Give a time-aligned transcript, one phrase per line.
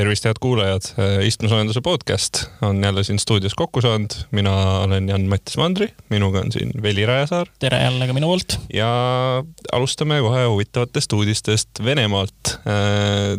[0.00, 0.86] tervist, head kuulajad,
[1.28, 4.10] istmesoojenduse podcast on jälle siin stuudios kokku saanud.
[4.30, 7.48] mina olen Jan-Mattis Mandri, minuga on siin Veli Rajasaar.
[7.58, 8.56] tere jälle ka minu poolt.
[8.72, 8.88] ja
[9.72, 12.54] alustame kohe huvitavatest uudistest Venemaalt.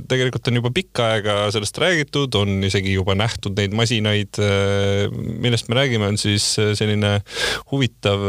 [0.08, 4.38] tegelikult on juba pikka aega sellest räägitud, on isegi juba nähtud neid masinaid.
[5.18, 7.22] millest me räägime, on siis selline
[7.72, 8.22] huvitav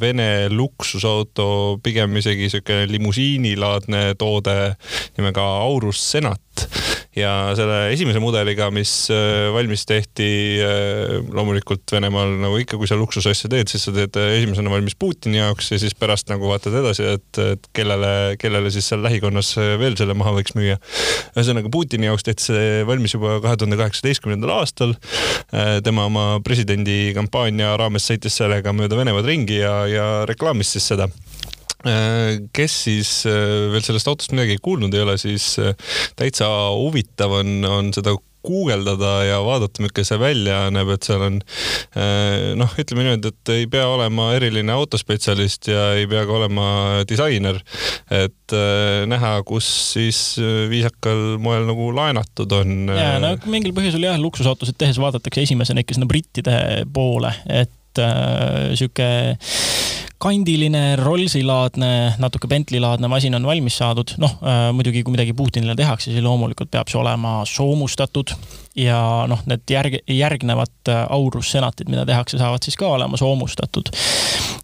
[0.00, 4.76] Vene luksusauto, pigem isegi sihuke limusiinilaadne toode
[5.18, 6.68] nimega Aurus Senat
[7.16, 10.28] ja selle esimese mudeliga, mis äh, valmis tehti
[10.60, 14.96] äh, loomulikult Venemaal nagu ikka, kui sa luksusasja teed, siis sa teed äh, esimesena valmis
[14.98, 19.54] Putini jaoks ja siis pärast nagu vaatad edasi, et, et kellele, kellele siis seal lähikonnas
[19.80, 20.76] veel selle maha võiks müüa.
[21.34, 24.94] ühesõnaga Putini jaoks tehti see valmis juba kahe tuhande kaheksateistkümnendal aastal.
[25.84, 31.08] tema oma presidendikampaania raames sõitis sellega mööda Venemaad ringi ja, ja reklaamis siis seda
[32.56, 35.76] kes siis äh, veel sellest autost midagi kuulnud ei ole, siis äh,
[36.18, 38.16] täitsa huvitav on, on seda
[38.46, 41.40] guugeldada ja vaadata, milline see välja näeb, et seal on
[42.60, 46.68] noh, ütleme niimoodi, et ei pea olema eriline autospetsialist ja ei pea ka olema
[47.10, 47.58] disainer,
[48.14, 48.54] et
[49.10, 49.66] näha, kus
[49.96, 50.20] siis
[50.70, 52.76] viisakal moel nagu laenatud on.
[52.94, 56.60] ja no mingil põhjusel jah, luksusautosid tehes vaadatakse esimesena ikka sinna brittide
[56.94, 59.10] poole, et äh, sihuke
[60.18, 64.14] kandiline Rollsi-laadne, natuke Bentley-laadne masin on valmis saadud.
[64.22, 68.32] noh äh,, muidugi kui midagi Putinile tehakse, siis loomulikult peab see olema soomustatud
[68.80, 73.92] ja noh, need järg, järgnevad äh, Aurus senatid, mida tehakse, saavad siis ka olema soomustatud.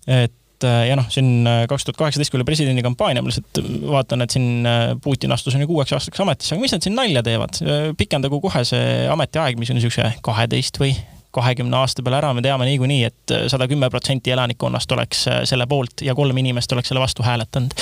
[0.08, 3.61] et äh, ja noh, siin kaks tuhat kaheksateist, kui oli presidendikampaania, ma lihtsalt
[3.92, 4.69] vaatan, et siin
[5.05, 7.61] Putin astus on ju kuueks aastaks ametisse, aga mis nad siin nalja teevad?
[7.98, 10.97] pikendagu kohe see ametiaeg, mis on niisuguse kaheteist või
[11.33, 15.66] kahekümne aasta peale ära, me teame niikuinii, et sada kümme protsenti elanikkonnast oleks äh, selle
[15.66, 17.74] poolt ja kolm inimest oleks selle vastu hääletanud.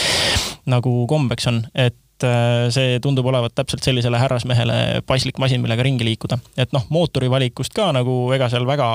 [0.71, 6.07] nagu kombeks on, et äh, see tundub olevat täpselt sellisele härrasmehele paslik masin, millega ringi
[6.07, 6.39] liikuda.
[6.57, 8.89] et noh, mootori valikust ka nagu ega seal väga,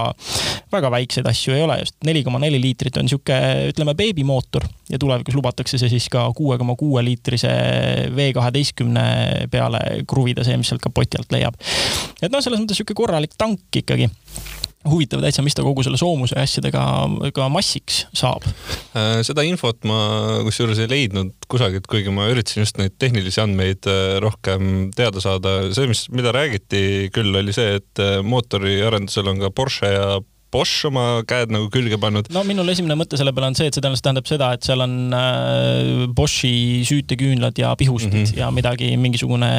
[0.73, 3.37] väga väikseid asju ei ole, just neli koma neli liitrit on sihuke,
[3.71, 7.51] ütleme, beebimootor ja tulevikus lubatakse see siis ka kuue koma kuue liitrise
[8.15, 9.05] V kaheteistkümne
[9.51, 11.57] peale kruvida, see, mis sealt kapoti alt leiab.
[12.21, 14.09] et noh, selles mõttes sihuke korralik tank ikkagi
[14.89, 16.83] huvitav täitsa, mis ta kogu selle soomuse asjadega
[17.35, 18.45] ka massiks saab?
[18.95, 19.99] Äh, seda infot ma
[20.45, 25.57] kusjuures ei leidnud kusagilt, kuigi ma üritasin just neid tehnilisi andmeid äh, rohkem teada saada.
[25.75, 30.07] see, mis, mida räägiti küll, oli see, et äh, mootoriarendusel on ka Porsche ja
[30.55, 32.29] Bosch oma käed nagu külge pannud.
[32.33, 34.83] no minul esimene mõte selle peale on see, et see tõenäoliselt tähendab seda, et seal
[34.85, 38.39] on äh, Boschi süüteküünlad ja pihustid mm -hmm.
[38.39, 39.49] ja midagi, mingisugune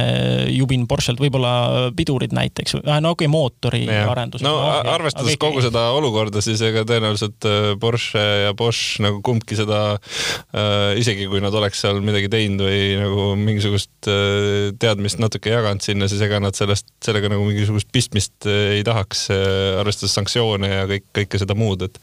[0.55, 4.07] jubin Porschelt, võib-olla pidurid näiteks, no okei okay,, mootori ja.
[4.11, 4.45] arendus.
[4.45, 5.43] no okay, arvestades okay.
[5.49, 11.29] kogu seda olukorda, siis ega tõenäoliselt äh, Porsche ja Bosch nagu kumbki seda äh,, isegi
[11.31, 16.23] kui nad oleks seal midagi teinud või nagu mingisugust äh, teadmist natuke jaganud sinna, siis
[16.25, 21.07] ega nad sellest, sellega nagu mingisugust pistmist äh, ei tahaks äh,, arvestades sanktsioone ja kõik,
[21.21, 21.99] kõike seda muud, et,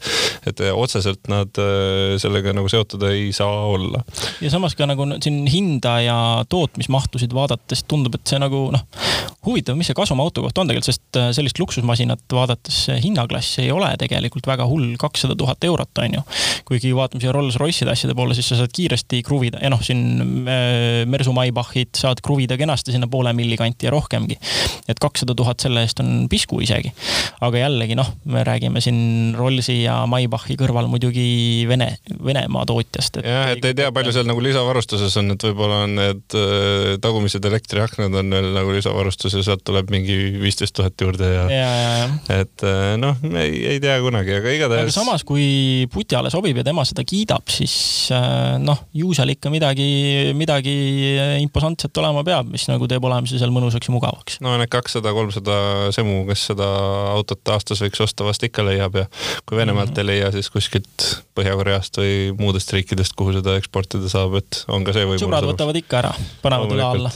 [0.50, 4.04] et otseselt nad äh, sellega nagu seotud ei saa olla.
[4.44, 6.18] ja samas ka nagu siin hinda ja
[6.48, 8.86] tootmismahtusid vaadates tundub, et see nagu noh,
[9.44, 13.70] huvitav, mis see kasum auto kohta on tegelikult, sest äh, sellist luksusmasinat vaadates hinnaklass ei
[13.74, 16.24] ole tegelikult väga hull, kakssada tuhat eurot on ju.
[16.68, 21.04] kuigi vaatame siia Rolls-Royce'ide asjade poole, siis sa saad kiiresti kruvida ja noh, siin äh,
[21.10, 24.38] Mersu Maybachid saad kruvida kenasti sinna poole milli kanti ja rohkemgi.
[24.88, 26.92] et kakssada tuhat selle eest on pisku isegi.
[27.40, 33.20] aga jällegi noh, me räägime räägime siin Rollsi ja Maybachi kõrval muidugi Vene, Venemaa tootjast.
[33.20, 37.44] jah, et ei tea, palju seal nagu lisavarustuses on, et võib-olla on need äh, tagumised
[37.44, 41.92] elektriaknad on veel nagu lisavarustuses ja sealt tuleb mingi viisteist tuhat juurde ja, ja, ja,
[41.98, 42.40] ja.
[42.40, 44.88] et äh, noh, ei, ei tea kunagi, aga igatahes.
[44.88, 47.76] aga samas, kui Putjale sobib ja tema seda kiidab, siis
[48.14, 50.74] äh, noh, ju seal ikka midagi, midagi
[51.42, 54.40] imposantset olema peab, mis nagu teeb olemise seal mõnusaks ja mugavaks.
[54.44, 56.70] no need kakssada, kolmsada semu, kes seda
[57.12, 59.06] autot aastas võiks osta vast ikka leiab ja
[59.48, 64.62] kui Venemaalt ei leia, siis kuskilt Põhja-Koreast või muudest riikidest, kuhu seda eksportida saab, et
[64.70, 65.24] on ka see võimalus.
[65.26, 66.12] sõbrad võtavad ikka ära,
[66.44, 67.14] panevad õla alla.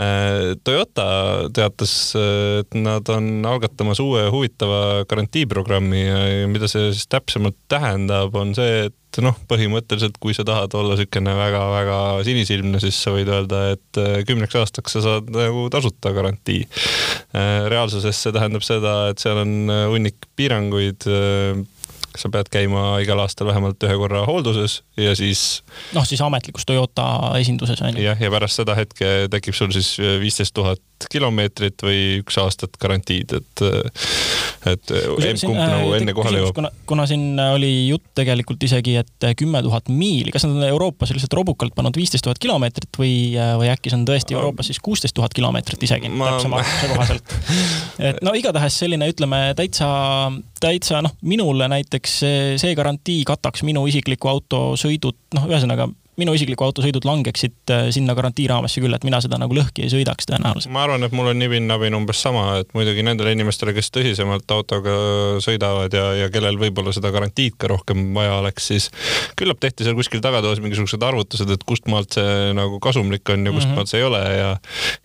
[0.00, 1.04] Äh, Toyota
[1.52, 8.54] teatas, et nad on algatamas uue huvitava garantiiprogrammi ja mida see siis täpsemalt tähendab, on
[8.56, 13.64] see, et noh, põhimõtteliselt kui sa tahad olla niisugune väga-väga sinisilmne, siis sa võid öelda,
[13.74, 16.62] et äh, kümneks aastaks sa saad nagu tasuta garantii.
[17.34, 21.10] Äh, reaalsuses see tähendab seda, et seal on äh, hunnik piiranguid
[22.18, 25.62] sa pead käima igal aastal vähemalt ühe korra hoolduses ja siis.
[25.94, 27.06] noh, siis ametlikus Toyota
[27.38, 28.04] esinduses on ju.
[28.04, 33.32] jah, ja pärast seda hetke tekib sul siis viisteist tuhat kilomeetrit või üks aastat garantiid,
[33.38, 33.62] et,
[34.70, 36.56] et emb-kumb äh, nagu enne kohale jõuab.
[36.56, 41.14] kuna, kuna siin oli jutt tegelikult isegi, et kümme tuhat miili, kas nad on Euroopas
[41.14, 43.14] lihtsalt robukalt pannud viisteist tuhat kilomeetrit või,
[43.60, 46.34] või äkki see on tõesti Euroopas siis kuusteist tuhat kilomeetrit isegi ma...
[46.34, 47.36] täpsema arvutuse kohaselt?
[48.10, 49.88] et no igatahes selline, ütleme täitsa,
[50.62, 56.34] täitsa noh, minule näiteks see, see garantii kataks minu isikliku auto sõidud, noh, ühesõnaga minu
[56.36, 59.92] isikliku auto sõidud langeksid äh, sinna garantii raamesse küll, et mina seda nagu lõhki ei
[59.92, 60.72] sõidaks tõenäoliselt.
[60.74, 64.96] ma arvan, et mul on nibin-nabin umbes sama, et muidugi nendele inimestele, kes tõsisemalt autoga
[65.44, 68.90] sõidavad ja, ja kellel võib-olla seda garantiid ka rohkem vaja oleks, siis
[69.38, 73.54] küllap tehti seal kuskil tagatoas mingisugused arvutused, et kust maalt see nagu kasumlik on ja
[73.54, 73.76] kust mm -hmm.
[73.78, 74.50] maalt see ei ole ja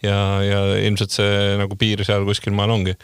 [0.03, 2.95] ja, ja ilmselt see nagu piir seal kuskil maal ongi.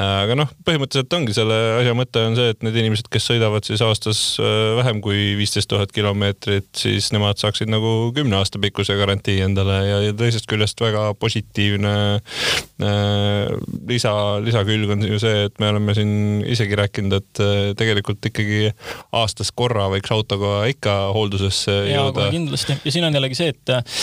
[0.00, 3.82] aga noh, põhimõtteliselt ongi selle asja mõte on see, et need inimesed, kes sõidavad siis
[3.84, 8.94] aastas äh, vähem kui viisteist tuhat kilomeetrit, siis nemad saavad saaksid nagu kümne aasta pikkuse
[8.98, 13.50] garantii endale ja, ja teisest küljest väga positiivne äh,
[13.88, 14.12] lisa,
[14.44, 18.70] lisakülg on ju see, et me oleme siin isegi rääkinud, et äh, tegelikult ikkagi
[19.16, 22.28] aastas korra võiks autoga ikka hooldusesse ja, jõuda.
[22.34, 23.98] kindlasti ja siin on jällegi see, et äh,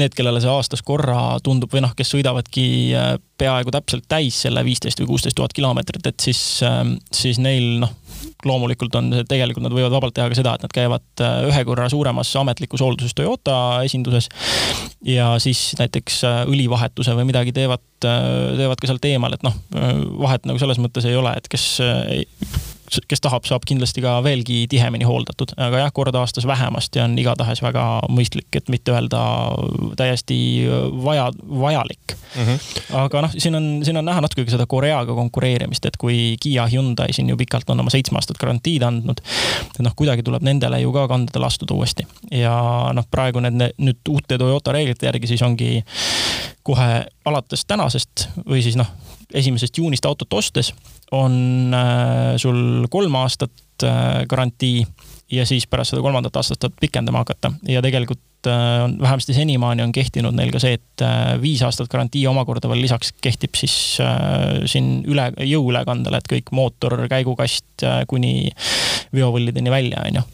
[0.00, 2.66] need, kellele see aastas korra tundub või noh, kes sõidavadki
[2.98, 6.40] äh, peaaegu täpselt täis selle viisteist või kuusteist tuhat kilomeetrit, et siis,
[7.14, 7.92] siis neil noh
[8.46, 11.88] loomulikult on tegelikult nad võivad vabalt teha ka seda, et nad käivad äh, ühe korra
[11.90, 13.56] suuremas ametlikus hoolduses Toyota
[13.86, 14.28] esinduses
[15.06, 18.28] ja siis näiteks äh, õlivahetuse või midagi teevad, äh,
[18.60, 19.56] teevad ka sealt eemal, et noh,
[20.22, 21.66] vahet nagu selles mõttes ei ole, et kes
[23.08, 27.62] kes tahab, saab kindlasti ka veelgi tihemini hooldatud, aga jah, kord aastas vähemasti on igatahes
[27.64, 29.20] väga mõistlik, et mitte öelda
[29.98, 30.38] täiesti
[31.04, 31.28] vaja,
[31.60, 32.44] vajalik mm.
[32.44, 32.58] -hmm.
[33.02, 37.12] aga noh, siin on, siin on näha natuke seda Koreaga konkureerimist, et kui Kiia Hyundai
[37.12, 39.20] siin ju pikalt on oma seitsme aastat garantiid andnud,
[39.74, 42.06] et noh, kuidagi tuleb nendele ju ka kandadele astuda uuesti.
[42.30, 42.56] ja
[42.92, 45.84] noh, praegu need nüüd uute Toyota reeglite järgi siis ongi
[46.62, 48.88] kohe alates tänasest või siis noh,
[49.34, 50.72] esimesest juunist autot ostes
[51.12, 54.86] on äh, sul kolm aastat äh, garantii
[55.32, 57.52] ja siis pärast seda kolmandat aastat saad pikendama hakata.
[57.68, 61.04] Ja tegelikult äh, on vähemasti senimaani on kehtinud neil ka see, et
[61.42, 63.98] viis aastat garantii omakorda veel lisaks kehtib siis
[64.66, 68.50] siin üle, jõuülekandele, et kõik mootor, käigukast kuni
[69.14, 70.26] veovõllideni välja, on ju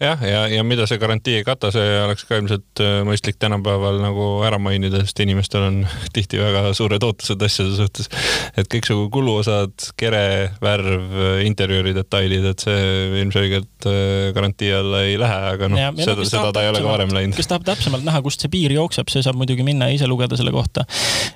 [0.00, 3.38] jah, ja, ja, ja mida see garantii ei kata, see oleks ka ilmselt äh, mõistlik
[3.42, 5.80] tänapäeval nagu ära mainida, sest inimestel on
[6.14, 8.10] tihti väga suured ootused asjade suhtes.
[8.58, 12.84] et kõiksugu kuluosad, kere, värv, interjööri detailid, et see
[13.24, 16.92] ilmselgelt äh, garantii alla ei lähe, aga noh, seda, no, seda ta ei ole ka
[16.92, 17.38] varem läinud.
[17.38, 20.38] kes tahab täpsemalt näha, kust see piir jookseb, see saab muidugi minna ja ise lugeda
[20.38, 20.86] selle kohta.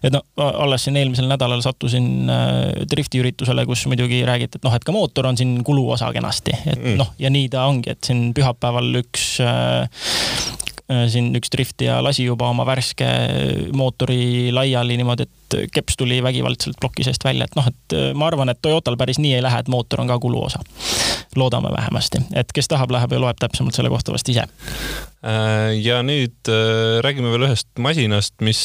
[0.03, 4.87] et noh, alles siin eelmisel nädalal sattusin äh, driftiüritusele, kus muidugi räägiti, et noh, et
[4.87, 6.97] ka mootor on siin kuluosa kenasti, et mm.
[7.03, 9.88] noh, ja nii ta ongi, et siin püha pühapäeval üks äh,
[10.90, 13.08] äh, siin üks driftija lasi juba oma värske
[13.76, 18.28] mootori laiali niimoodi, et keps tuli vägivaldselt ploki seest välja, et noh, et äh, ma
[18.31, 20.62] arvan, et Toyotal päris nii ei lähe, et mootor on ka kuluosa.
[21.38, 24.44] Loodame vähemasti, et kes tahab, läheb ja loeb täpsemalt selle kohta vast ise.
[25.82, 26.50] ja nüüd
[27.05, 28.61] räägime veel ühest masinast, mis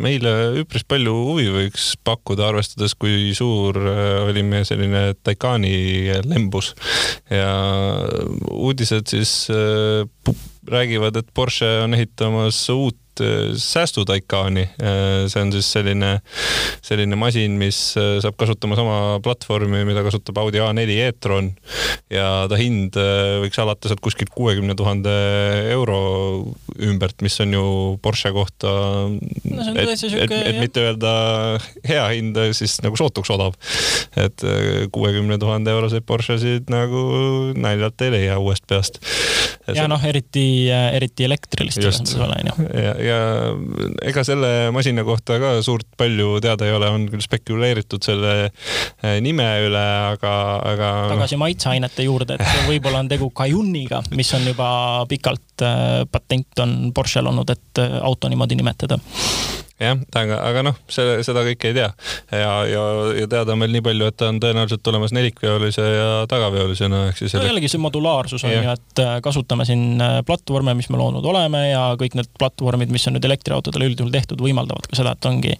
[0.00, 0.32] meile
[0.62, 3.76] üpris palju huvi võiks pakkuda, arvestades, kui suur
[4.24, 5.76] oli meie selline Taycani
[6.24, 6.72] lembus
[7.30, 7.52] ja
[8.50, 9.36] uudised siis
[10.64, 13.03] räägivad, et Porsche on ehitamas uut Äh,
[13.60, 14.64] säästutaikaani.
[14.82, 16.18] Äh, see on siis selline,
[16.84, 21.50] selline masin, mis äh, saab kasutama sama platvormi, mida kasutab Audi A4 e-tron
[22.12, 22.96] ja ta hind
[23.42, 25.12] võiks alata sealt kuskilt kuuekümne tuhande
[25.72, 25.98] euro
[26.82, 27.64] ümbert, mis on ju
[28.02, 28.70] Porsche kohta
[29.08, 31.12] no,, et, et, et, et mitte öelda
[31.86, 33.56] hea hind, siis nagu sootuks odav.
[34.20, 34.44] et
[34.94, 37.04] kuuekümne tuhande euroseid Porschesid nagu
[37.56, 39.00] naljalt ei leia uuest peast.
[39.74, 42.68] ja noh, eriti, eriti elektrilist onju.
[42.74, 43.18] ja, ja
[44.04, 49.18] ega selle masina kohta ka suurt palju teada ei ole, on küll spekuleeritud selle eh,
[49.24, 49.84] nime üle,
[50.14, 50.34] aga,
[50.72, 50.92] aga.
[51.14, 54.68] tagasi maitseainete juurde, et võib-olla on tegu Cayunniga, mis on juba
[55.10, 58.98] pikalt äh, patent on Porsche'l olnud, et äh, auto niimoodi nimetada
[59.80, 61.88] jah, aga, aga noh, see, seda kõike ei tea
[62.30, 62.82] ja, ja,
[63.18, 67.18] ja teada on meil nii palju, et ta on tõenäoliselt tulemas nelikveolise ja tagaveolisena ehk
[67.18, 67.34] siis.
[67.34, 71.26] no jällegi see modulaarsus on ju, et äh, kasutame siin äh, platvorme, mis me loonud
[71.26, 75.30] oleme ja kõik need platvormid, mis on nüüd elektriautodele üldjuhul tehtud, võimaldavad ka seda, et
[75.30, 75.56] ongi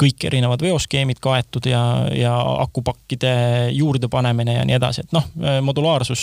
[0.00, 1.82] kõik erinevad veoskeemid kaetud ja,
[2.14, 3.34] ja akupakkide
[3.74, 6.22] juurdepanemine ja nii edasi, et noh, äh, modulaarsus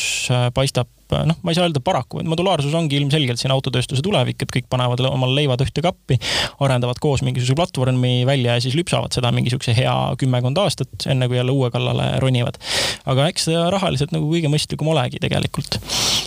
[0.56, 4.54] paistab noh, ma ei saa öelda paraku, et modulaarsus ongi ilmselgelt siin autotööstuse tulevik, et
[4.54, 6.20] kõik panevad omal leivad ühte kappi,
[6.64, 11.40] arendavad koos mingisuguse platvormi välja ja siis lüpsavad seda mingisuguse hea kümmekond aastat, enne kui
[11.40, 12.60] jälle uue kallale ronivad.
[13.06, 15.80] aga eks see rahaliselt nagu kõige mõistlikum olegi tegelikult.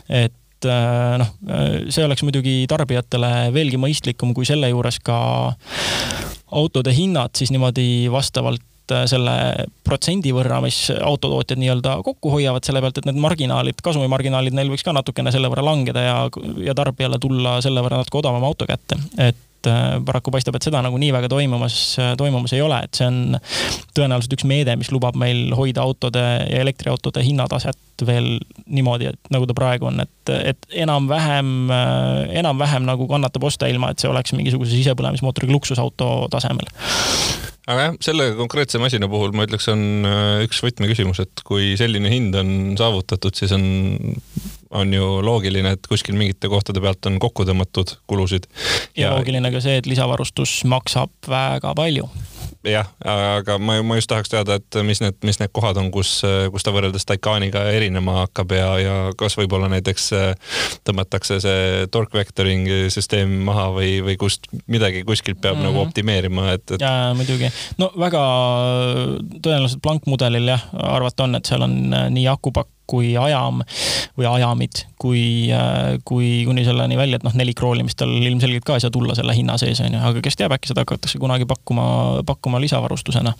[0.08, 1.34] et äh, noh,
[1.88, 5.20] see oleks muidugi tarbijatele veelgi mõistlikum, kui selle juures ka
[6.50, 9.35] autode hinnad siis niimoodi vastavalt äh, selle
[9.87, 14.87] protsendi võrra, mis autotootjad nii-öelda kokku hoiavad selle pealt, et need marginaalid, kasumimarginaalid neil võiks
[14.87, 16.16] ka natukene selle võrra langeda ja,
[16.64, 18.99] ja tarbijale tulla selle võrra natuke odavama auto kätte.
[19.18, 22.97] et Äh, paraku paistab, et seda nagu nii väga toimumas, äh, toimumas ei ole, et
[22.97, 23.37] see on
[23.97, 29.45] tõenäoliselt üks meede, mis lubab meil hoida autode ja elektriautode hinnataset veel niimoodi, et nagu
[29.45, 34.33] ta praegu on, et, et enam-vähem, äh, enam-vähem nagu kannatab osta, ilma et see oleks
[34.33, 36.71] mingisuguse sisepõlemismootoriga luksusauto tasemel.
[37.69, 40.09] Aga jah, selle konkreetse masina puhul ma ütleks, on
[40.47, 43.69] üks võtmeküsimus, et kui selline hind on saavutatud, siis on
[44.70, 48.46] on ju loogiline, et kuskil mingite kohtade pealt on kokku tõmmatud kulusid.
[48.96, 52.08] ja, loogiline ka see, et lisavarustus maksab väga palju
[52.66, 56.18] jah, aga ma, ma just tahaks teada, et mis need, mis need kohad on, kus,
[56.52, 60.10] kus ta võrreldes Taycaniga erinema hakkab ja, ja kas võib-olla näiteks
[60.88, 65.70] tõmmatakse see torque vectoring süsteem maha või, või kust midagi kuskilt peab mm -hmm.
[65.70, 66.84] nagu optimeerima, et, et....
[66.84, 67.48] ja muidugi,
[67.80, 68.24] no väga
[69.40, 71.80] tõenäoliselt blankmudelil jah, arvata on, et seal on
[72.12, 73.62] nii akupakk kui ajam
[74.18, 75.23] või ajamid, kui,
[75.54, 79.35] äh, kui kuni selleni välja, et noh, nelikroollimist tal ilmselgelt ka ei saa tulla selle
[79.37, 81.87] hinna sees, on ju, aga kes teab, äkki seda hakatakse kunagi pakkuma,
[82.26, 83.35] pakkuma lisavarustusena.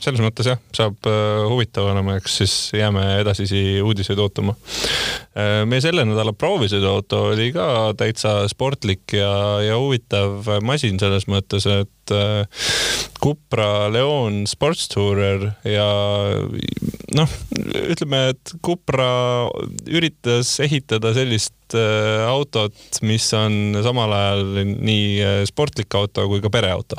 [0.00, 4.56] selles mõttes jah, saab äh, huvitav olema, eks siis jääme edasisi uudiseid ootama.
[5.38, 9.30] Äh, meie selle nädala proovisõiduauto oli ka täitsa sportlik ja,
[9.62, 11.94] ja huvitav masin selles mõttes, et
[13.20, 15.88] Cupra Leon Sports Tourer ja
[17.18, 17.34] noh,
[17.84, 19.10] ütleme, et Cupra
[19.86, 21.57] üritas ehitada sellist äh,
[22.28, 22.74] autot,
[23.06, 26.98] mis on samal ajal nii äh, sportlik auto kui ka pereauto.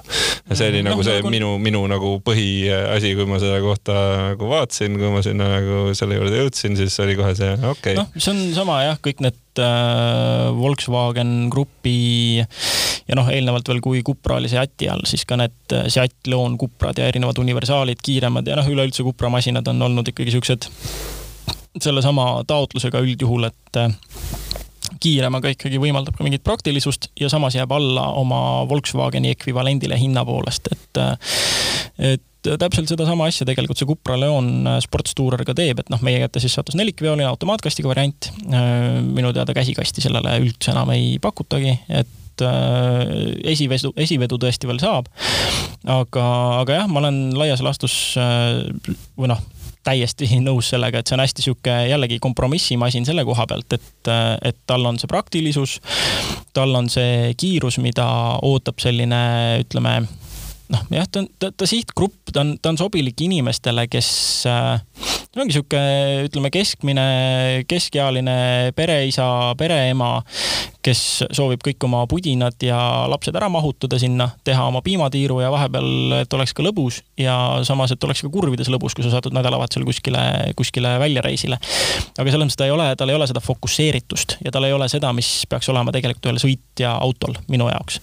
[0.50, 1.34] ja see oli mm, nagu no, see nagu...
[1.34, 3.96] minu, minu nagu põhiasi, kui ma selle kohta
[4.32, 8.00] nagu vaatasin, kui ma sinna nagu selle juurde jõudsin, siis oli kohe see okei okay..
[8.00, 14.04] noh, see on sama jah, kõik need äh, Volkswagen Grupi ja noh, eelnevalt veel, kui
[14.06, 18.50] Cupra oli Seati all, siis ka need äh, Seat Leon Cuprad ja erinevad universaalid, kiiremad
[18.50, 20.70] ja noh, üleüldse Cupra masinad on olnud ikkagi siuksed
[21.80, 23.82] sellesama taotlusega üldjuhul, et
[25.00, 30.25] äh, kiiremaga ikkagi võimaldab ka mingit praktilisust ja samas jääb alla oma Volkswageni ekvivalendile hinna
[30.27, 31.38] poolest, et äh,
[32.13, 32.25] et
[32.62, 36.22] täpselt sedasama asja tegelikult see Cupra Leon äh, Sports Tourer ka teeb, et noh, meie
[36.24, 38.32] kätte siis sattus nelikveoline automaatkastiga variant.
[39.03, 42.44] minu teada käsikasti sellele üldse enam ei pakutagi, et
[43.51, 45.10] esivedu, esivedu tõesti veel saab.
[45.84, 46.25] aga,
[46.62, 49.44] aga jah, ma olen laias laastus või noh
[49.89, 54.13] täiesti nõus sellega, et see on hästi sihuke jällegi kompromissimasin selle koha pealt, et,
[54.46, 55.79] et tal on see praktilisus,
[56.55, 58.08] tal on see kiirus, mida
[58.46, 59.22] ootab selline,
[59.65, 60.00] ütleme
[60.69, 64.12] noh, jah, ta on, ta, ta sihtgrupp, ta on, ta on sobilik inimestele, kes
[64.50, 65.09] äh,
[65.43, 65.79] ongi sihuke,
[66.27, 67.05] ütleme, keskmine,
[67.69, 68.36] keskealine
[68.77, 69.27] pereisa,
[69.60, 70.17] pereema,
[70.86, 71.01] kes
[71.36, 72.79] soovib kõik oma pudinad ja
[73.12, 77.36] lapsed ära mahutada sinna, teha oma piimatiiru ja vahepeal, et oleks ka lõbus ja
[77.67, 80.22] samas, et oleks ka kurvides lõbus, kui sa satud nädalavahetusel kuskile,
[80.60, 81.60] kuskile väljareisile.
[81.60, 84.89] aga selles mõttes ta ei ole, tal ei ole seda fokusseeritust ja tal ei ole
[84.91, 88.00] seda, mis peaks olema tegelikult ühel sõitja autol minu jaoks.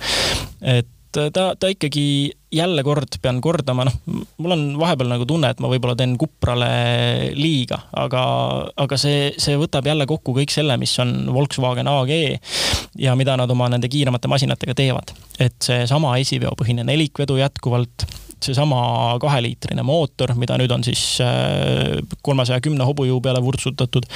[0.62, 0.90] et
[1.32, 3.96] ta, ta ikkagi jälle kord pean kordama, noh,
[4.38, 6.68] mul on vahepeal nagu tunne, et ma võib-olla teen Kuprale
[7.36, 8.22] liiga, aga,
[8.84, 12.12] aga see, see võtab jälle kokku kõik selle, mis on Volkswagen AG
[13.02, 15.12] ja mida nad oma nende kiiremate masinatega teevad.
[15.40, 18.06] et seesama esiveopõhine nelikvedu jätkuvalt
[18.42, 24.08] seesama kaheliitrine mootor, mida nüüd on siis äh, kolmesaja kümne hobujõu peale vurtsutatud.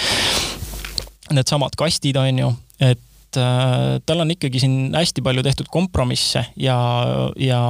[1.31, 2.51] Needsamad kastid, on ju,
[2.83, 6.79] et et äh, tal on ikkagi siin hästi palju tehtud kompromisse ja,
[7.39, 7.61] ja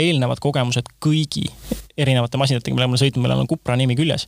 [0.00, 1.44] eelnevad kogemused kõigi
[1.96, 4.26] erinevate masinatega, mille ma olen sõitnud, millel on Cupra nimi küljes.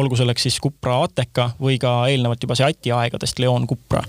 [0.00, 4.02] olgu selleks siis Cupra Ateca või ka eelnevalt juba Seati aegadest Leon Cupra.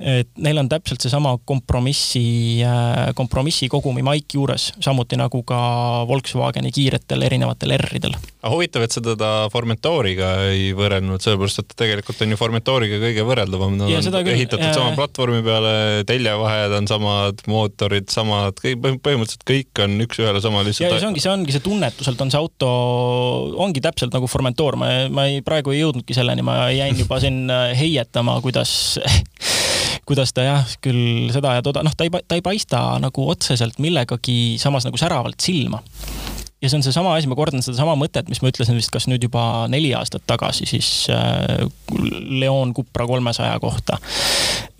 [0.00, 5.60] et neil on täpselt seesama kompromissi, äh, kompromissi kogumi maik juures, samuti nagu ka
[6.08, 8.16] Volkswageni kiiretel erinevatel R-idel.
[8.50, 13.78] huvitav, et sa teda Formentoriga ei võrrelnud, sellepärast et tegelikult on ju Formentoriga kõige võrreldavam,
[13.78, 14.74] nad on küll, ehitatud äh...
[14.74, 15.72] sama platvormi peale,
[16.08, 20.90] teljevahed on samad, mootorid samad, põhimõtteliselt kõik on üks-ühele sama lihtsalt.
[20.90, 22.70] ja see ongi, see ongi see tunnetuselt on see auto,
[23.64, 27.46] ongi täpselt nagu Formentor, ma, ma ei, praegu ei jõudnudki selleni, ma jäin juba siin
[27.52, 28.74] äh, heietama, kuidas
[30.08, 33.80] kuidas ta jah, küll seda ja toda, noh, ta ei, ta ei paista nagu otseselt
[33.82, 35.80] millegagi samas nagu säravalt silma
[36.62, 39.24] ja see on seesama asi, ma kordan sedasama mõtet, mis ma ütlesin vist kas nüüd
[39.26, 41.66] juba neli aastat tagasi, siis äh,
[42.42, 43.98] Leon Cupra kolmesaja kohta.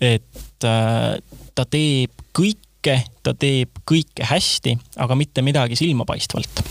[0.01, 1.17] et äh,
[1.55, 6.63] ta teeb kõike, ta teeb kõike hästi, aga mitte midagi silmapaistvalt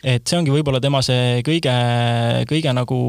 [0.00, 1.72] et see ongi võib-olla tema see kõige,
[2.48, 3.00] kõige nagu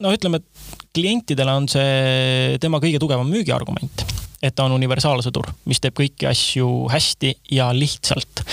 [0.00, 4.04] no ütleme, et klientidele on see tema kõige tugevam müügiargument,
[4.42, 8.44] et ta on universaalsõdur, mis teeb kõiki asju hästi ja lihtsalt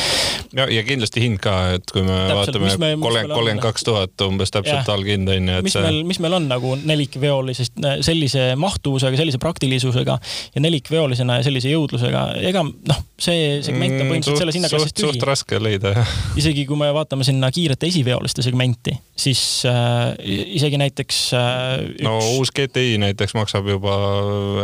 [0.56, 4.53] ja, ja kindlasti hind ka, et kui me täpselt, vaatame kolmkümmend, kolmkümmend kaks tuhat umbes
[4.53, 5.84] täpselt allhind on ju, et mis see...
[5.86, 10.17] meil, mis meil on nagu nelikveolisest sellise mahtuvusega, sellise praktilisusega
[10.56, 15.12] ja nelikveolisena ja sellise jõudlusega, ega noh, see segment on mm, põhimõtteliselt selles hinnaklassis tühi.
[15.12, 16.15] suht raske leida, jah.
[16.39, 20.13] isegi kui me vaatame sinna kiirete esiveoliste segmenti, siis äh,
[20.58, 22.06] isegi näiteks äh, üks...
[22.06, 23.98] no uus GTI näiteks maksab juba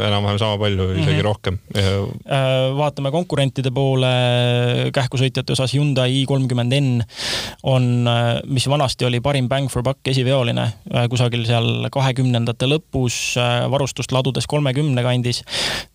[0.07, 1.12] enam-vähem sama palju, isegi mm -hmm.
[1.21, 1.93] Rohkem ja....
[2.33, 4.09] Äh, vaatame konkurentide poole
[4.95, 7.03] kähkusõitjate osas Hyundai i30N
[7.69, 13.19] on, äh, mis vanasti oli parim bang for buck esiveoline, äh, kusagil seal kahekümnendate lõpus,
[13.71, 15.43] varustust ladudes kolmekümne kandis.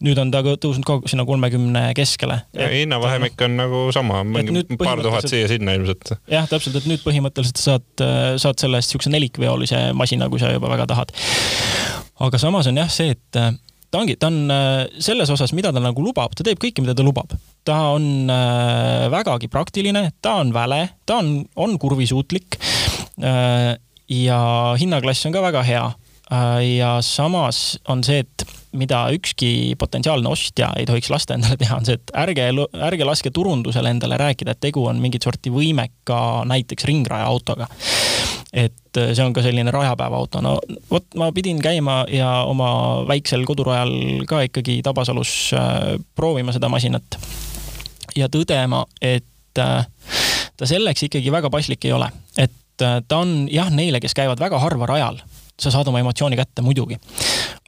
[0.05, 2.43] nüüd on ta tõusnud ka sinna kolmekümne keskele.
[2.57, 6.15] hinnavahemik on nagu sama, mingi paar tuhat siia-sinna ilmselt.
[6.31, 7.87] jah, täpselt, et nüüd põhimõtteliselt saad,
[8.39, 11.15] saad selle eest siukse nelikveolise masina, kui sa juba väga tahad.
[12.21, 13.43] aga samas on jah see, et
[13.91, 16.97] ta ongi, ta on äh, selles osas, mida ta nagu lubab, ta teeb kõike, mida
[16.97, 17.33] ta lubab.
[17.69, 22.59] ta on äh, vägagi praktiline, ta on väle, ta on, on kurvisuutlik.
[23.19, 23.75] Äh,
[24.09, 24.41] ja
[24.81, 25.89] hinnaklass on ka väga hea.
[26.79, 31.89] ja samas on see, et mida ükski potentsiaalne ostja ei tohiks lasta endale teha, on
[31.89, 32.51] see, et ärge,
[32.89, 37.69] ärge laske turundusele endale rääkida, et tegu on mingit sorti võimeka näiteks ringraja autoga
[38.53, 40.57] et äh, see on ka selline rajapäevaauto, no
[40.91, 43.93] vot, ma pidin käima ja oma väiksel kodurajal
[44.29, 47.19] ka ikkagi Tabasalus äh, proovima seda masinat.
[48.17, 49.85] ja tõdema, et äh,
[50.57, 52.09] ta selleks ikkagi väga paslik ei ole,
[52.39, 55.21] et ta on jah, neile, kes käivad väga harva rajal,
[55.59, 56.99] sa saad oma emotsiooni kätte muidugi.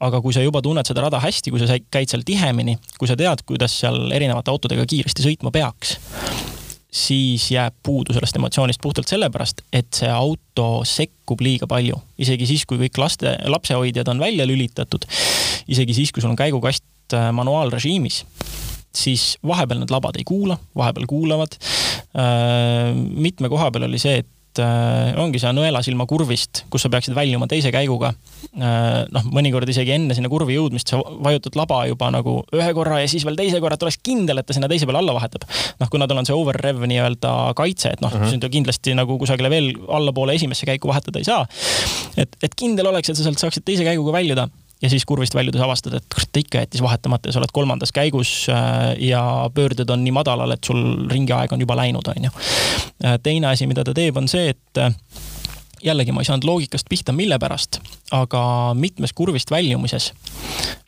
[0.01, 3.17] Aga kui sa juba tunned seda rada hästi, kui sa käid seal tihemini, kui sa
[3.21, 5.97] tead, kuidas seal erinevate autodega kiiresti sõitma peaks,
[6.91, 12.01] siis jääb puudu sellest emotsioonist puhtalt sellepärast, et see auto sekkub liiga palju.
[12.19, 15.07] isegi siis, kui kõik laste, lapsehoidjad on välja lülitatud,
[15.69, 18.25] isegi siis, kui sul on käigukast äh, manuaalrežiimis,
[18.97, 21.55] siis vahepeal need labad ei kuula, vahepeal kuulavad.
[22.17, 26.91] Äh, mitme koha peal oli see, et et äh, ongi see nõelasilma kurvist, kus sa
[26.91, 28.11] peaksid väljuma teise käiguga
[28.59, 29.07] äh,.
[29.15, 33.11] noh, mõnikord isegi enne sinna kurvi jõudmist sa vajutad laba juba nagu ühe korra ja
[33.11, 35.47] siis veel teise korra, et oleks kindel, et ta sinna teise peale alla vahetab.
[35.81, 38.33] noh, kuna tal on see overrev nii-öelda kaitse, et noh uh, -huh.
[38.33, 41.47] sind ju kindlasti nagu kusagile veel allapoole esimesse käiku vahetada ei saa.
[42.17, 44.49] et, et kindel oleks, et sa sealt saaksid teise käiguga väljuda
[44.83, 47.93] ja siis kurvist väljudes avastad, et kurat, ta ikka jättis vahetamata ja sa oled kolmandas
[47.93, 49.23] käigus äh, ja
[49.55, 52.33] pöörded on nii madalal, et sul ringiaeg on juba läinud, on ju.
[53.05, 54.95] Äh, teine asi, mida ta teeb, on see, et äh,
[55.85, 57.81] jällegi ma ei saanud loogikast pihta, mille pärast,
[58.17, 58.43] aga
[58.77, 60.13] mitmes kurvist väljumises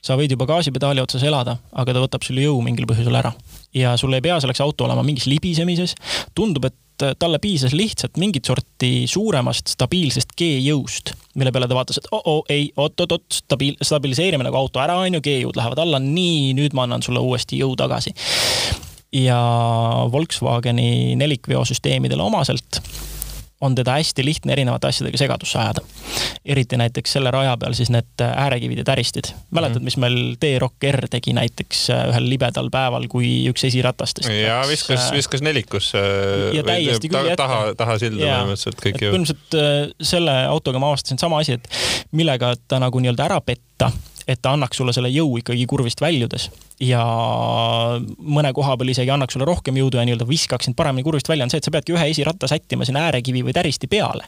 [0.03, 3.33] sa võid juba gaasipedaali otsas elada, aga ta võtab sul jõu mingil põhjusel ära.
[3.75, 5.95] ja sul ei pea selleks auto olema mingis libisemises.
[6.35, 6.77] tundub, et
[7.19, 12.69] talle piisas lihtsalt mingit sorti suuremast stabiilsest G-jõust, mille peale ta vaatas, et oo, ei,
[12.77, 17.05] oot-oot-oot, stabiil-, stabiliseerime nagu auto ära, on ju, G-jõud lähevad alla, nii, nüüd ma annan
[17.05, 18.15] sulle uuesti jõu tagasi.
[19.13, 19.39] ja
[20.13, 22.81] Volkswageni nelikveosüsteemidele omaselt
[23.63, 25.81] on teda hästi lihtne erinevate asjadega segadusse ajada.
[26.45, 29.33] eriti näiteks selle raja peal siis need äärekivid ja täristid.
[29.51, 29.85] mäletad, mhm.
[29.85, 34.31] mis meil T-Rock R tegi näiteks äh, ühel libedal päeval, kui üks esiratastest.
[34.35, 36.03] ja viskas, äh, viskas nelikusse.
[36.53, 37.43] ja täiesti küll jätta.
[37.47, 39.13] taha, taha silda põhimõtteliselt kõik ju.
[39.15, 41.69] põhimõtteliselt äh, selle autoga ma avastasin sama asi, et
[42.13, 43.93] millega ta nagu nii-öelda ära petta
[44.29, 46.51] et ta annaks sulle selle jõu ikkagi kurvist väljudes
[46.83, 47.03] ja
[48.19, 51.47] mõne koha peal isegi annaks sulle rohkem jõudu ja nii-öelda viskaks sind paremini kurvist välja,
[51.47, 54.27] on see, et sa peadki ühe esiratta sättima sinna äärekivi või täristi peale.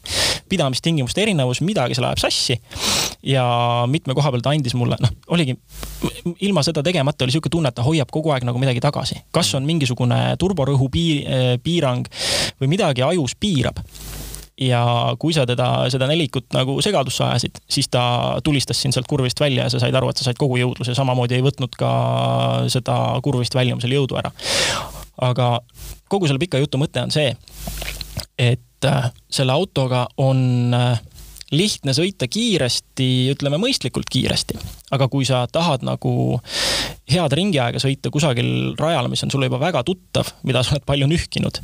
[0.48, 2.60] pidamistingimuste erinevus, midagi seal läheb sassi.
[3.22, 3.44] ja
[3.90, 5.56] mitme koha peal ta andis mulle, noh, oligi
[6.40, 9.22] ilma seda tegemata oli sihuke tunne, et ta hoiab kogu aeg nagu midagi tagasi.
[9.32, 12.06] kas on mingisugune turborõhu piir, piirang
[12.60, 13.82] või midagi ajus piirab
[14.60, 14.82] ja
[15.18, 18.04] kui sa teda, seda nelikut nagu segadusse ajasid, siis ta
[18.44, 21.38] tulistas sind sealt kurvist välja ja sa said aru, et sa said kogu jõudluse, samamoodi
[21.38, 21.94] ei võtnud ka
[22.72, 24.30] seda kurvist väljumisel jõudu ära.
[25.24, 25.48] aga
[26.10, 27.34] kogu selle pika jutu mõte on see,
[28.38, 31.02] et äh, selle autoga on äh,
[31.54, 34.58] lihtne sõita kiiresti, ütleme mõistlikult kiiresti.
[34.94, 36.40] aga kui sa tahad nagu
[37.10, 41.10] head ringiaega sõita kusagil rajal, mis on sulle juba väga tuttav, mida sa oled palju
[41.10, 41.58] nühkinud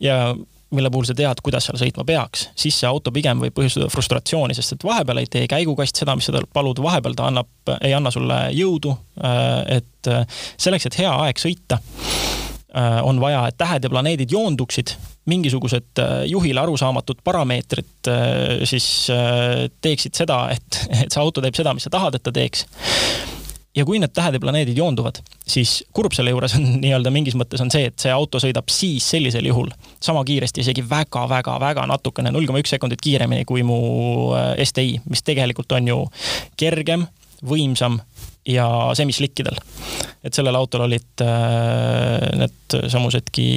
[0.00, 0.30] ja
[0.70, 4.54] mille puhul sa tead, kuidas seal sõitma peaks, siis see auto pigem võib põhjustada frustratsiooni,
[4.56, 7.94] sest et vahepeal ei tee käigukast seda, mis sa talt palud, vahepeal ta annab, ei
[7.96, 8.94] anna sulle jõudu.
[9.24, 14.30] Äh, et äh, selleks, et hea aeg sõita, äh, on vaja, et tähed ja planeedid
[14.30, 14.94] joonduksid,
[15.30, 18.08] mingisugused juhile arusaamatud parameetrid
[18.66, 18.86] siis
[19.84, 22.64] teeksid seda, et, et see auto teeb seda, mis sa tahad, et ta teeks
[23.76, 27.62] ja kui need tähed ja planeedid joonduvad, siis kurb selle juures on nii-öelda mingis mõttes
[27.62, 29.70] on see, et see auto sõidab siis sellisel juhul
[30.02, 33.80] sama kiiresti, isegi väga-väga-väga natukene, null koma üks sekundit kiiremini kui mu
[34.34, 36.02] äh, STi, mis tegelikult on ju
[36.60, 37.06] kergem,
[37.46, 38.00] võimsam
[38.48, 39.56] ja semislikkidel.
[40.24, 43.48] et sellel autol olid äh, need samusedki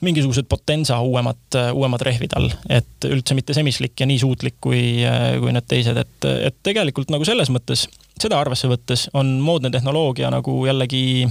[0.00, 5.02] mingisugused Potenza uuemad, uuemad rehvid all, et üldse mitte semislik ja nii suutlik kui,
[5.42, 7.88] kui need teised, et, et tegelikult nagu selles mõttes,
[8.22, 11.28] seda arvesse võttes on moodne tehnoloogia nagu jällegi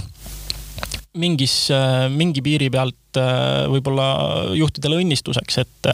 [1.18, 1.54] mingis,
[2.14, 3.07] mingi piiri pealt
[3.72, 4.08] võib-olla
[4.58, 5.88] juhtidele õnnistuseks, et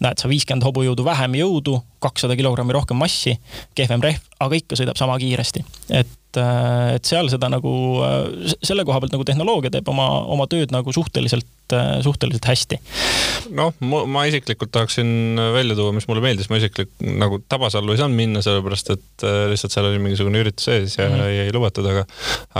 [0.00, 3.34] näed sa viiskümmend hobujõudu vähem jõudu, kakssada kilogrammi rohkem massi,
[3.76, 5.64] kehvem rehv, aga ikka sõidab sama kiiresti.
[5.90, 7.72] et et, äh, et seal seda nagu,
[8.04, 12.78] äh, selle koha pealt nagu tehnoloogia teeb oma, oma tööd nagu suhteliselt, äh, suhteliselt hästi.
[13.56, 18.18] noh, ma isiklikult tahaksin välja tuua, mis mulle meeldis, ma isiklikult nagu Tabasallu ei saanud
[18.18, 21.46] minna, sellepärast et lihtsalt seal oli mingisugune üritus sees ja mm -hmm.
[21.46, 22.04] ei lubatud, aga,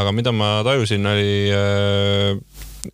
[0.00, 1.52] aga mida ma tajusin, oli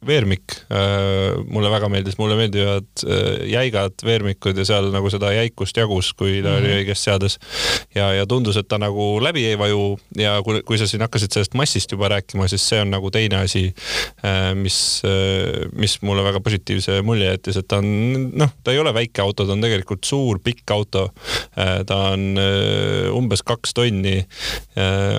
[0.07, 5.77] veermik äh, mulle väga meeldis, mulle meeldivad äh, jäigad veermikud ja seal nagu seda jäikust
[5.79, 6.59] jagus, kui ta mm -hmm.
[6.59, 6.79] oli mhm.
[6.81, 7.39] õigest seades.
[7.95, 11.33] ja, ja tundus, et ta nagu läbi ei vaju ja kui, kui sa siin hakkasid
[11.33, 13.75] sellest massist juba rääkima, siis see on nagu teine asi,
[14.25, 15.03] äh, mis,
[15.73, 19.47] mis mulle väga positiivse mulje jättis, et ta on noh, ta ei ole väike auto,
[19.47, 21.11] ta on tegelikult suur, pikk auto.
[21.87, 22.39] ta on
[23.13, 24.27] umbes kaks tonni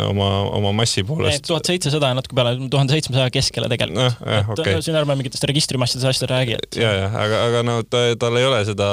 [0.10, 1.48] oma, oma massi poolest.
[1.48, 4.65] tuhat seitsesada ja natuke peale, tuhande seitsmesaja keskele tegelikult no,.
[4.66, 4.86] Okay..
[4.86, 6.80] siin ärme mingitest registrimassidest asjadest räägi, et.
[6.82, 8.90] ja, ja aga, aga no ta, tal ei ole seda,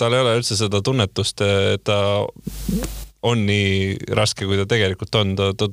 [0.00, 1.98] tal ei ole üldse seda tunnetust, et ta
[3.24, 5.68] on nii raske, kui ta tegelikult on, ta, ta,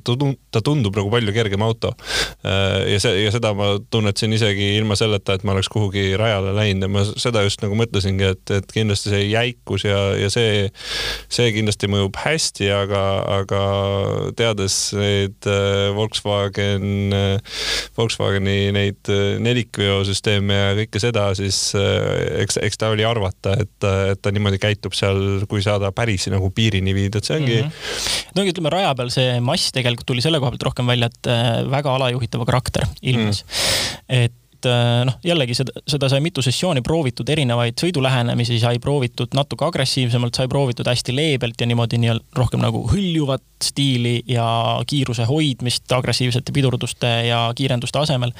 [0.54, 1.92] ta tundub nagu palju kergem auto.
[2.46, 6.54] Äh, ja see, ja seda ma tunnetasin isegi ilma selleta, et ma oleks kuhugi rajale
[6.56, 6.86] läinud.
[6.86, 10.70] Ja ma seda just nagu mõtlesingi, et, et kindlasti see jäikus ja, ja see,
[11.32, 13.02] see kindlasti mõjub hästi, aga,
[13.40, 13.62] aga
[14.38, 17.60] teades neid äh, Volkswagen, äh,
[17.98, 19.12] Volkswageni neid
[19.42, 23.74] nelikveosüsteeme ja kõike seda, siis eks, eks ta oli arvata, et,
[24.12, 27.70] et ta niimoodi käitub seal, kui saada päris nagu piirini viidud, see ongi mm.
[27.70, 28.28] -hmm.
[28.36, 31.50] no ütleme, raja peal see mass tegelikult tuli selle koha pealt rohkem välja, et äh,
[31.70, 34.22] väga alajuhitava karakter ilmnes mm..
[34.22, 39.66] et äh, noh, jällegi seda, seda sai mitu sessiooni proovitud, erinevaid sõidulähenemisi sai proovitud natuke
[39.68, 44.46] agressiivsemalt, sai proovitud hästi leebelt ja niimoodi nii-öelda rohkem nagu hõljuvat stiili ja
[44.86, 48.34] kiiruse hoidmist agressiivsete pidurduste ja kiirenduste asemel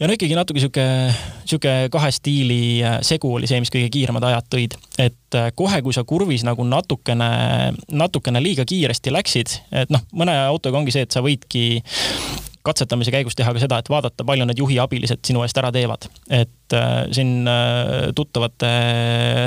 [0.00, 0.84] ja no ikkagi natuke sihuke,
[1.48, 4.76] sihuke kahe stiili äh, segu oli see, mis kõige kiiremad ajad tõid.
[4.98, 7.30] et äh, kohe, kui sa kurvis nagu natukene,
[7.90, 11.82] natukene liiga kiiresti läksid, et noh, mõne autoga ongi see, et sa võidki
[12.66, 16.08] katsetamise käigus teha ka seda, et vaadata, palju need juhi abilised sinu eest ära teevad.
[16.28, 18.70] et äh, siin äh, tuttavate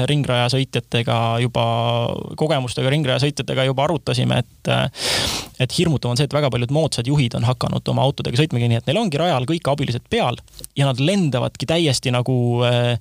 [0.10, 1.66] ringrajasõitjatega juba,
[2.40, 4.88] kogemustega ringrajasõitjatega juba arutasime, et äh,
[5.62, 8.80] et hirmutav on see, et väga paljud moodsad juhid on hakanud oma autodega sõitmagi nii,
[8.82, 10.40] et neil ongi rajal kõik abilised peal
[10.78, 12.94] ja nad lendavadki täiesti nagu äh,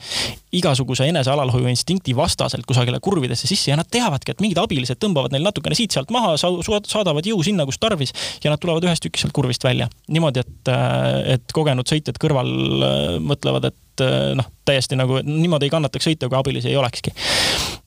[0.56, 5.46] igasuguse enesealalhoiu instinkti vastaselt kusagile kurvidesse sisse ja nad teavadki, et mingid abilised tõmbavad neil
[5.46, 9.64] natukene siit-sealt maha, saadavad jõu sinna, kus tarvis ja nad tulevad ühest tükist sealt kurvist
[9.64, 9.88] välja.
[10.10, 10.72] Niimoodi, et,
[11.36, 12.50] et kogenud sõitjad kõrval
[13.24, 17.12] mõtlevad, et äh, noh, täiesti nagu niimoodi ei kannataks sõita, kui abilisi ei olekski.